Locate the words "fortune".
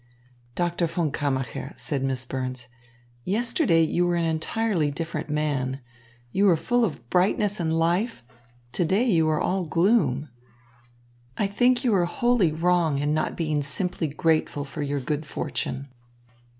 15.23-15.89